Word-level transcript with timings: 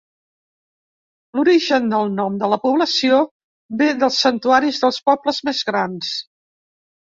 L'origen 1.39 1.91
del 1.91 2.09
nom 2.19 2.39
de 2.43 2.49
la 2.53 2.59
població 2.63 3.19
ve 3.83 3.91
dels 4.01 4.19
santuaris 4.25 4.81
dels 4.87 4.99
pobles 5.11 5.43
més 5.51 5.63
grans. 5.71 6.11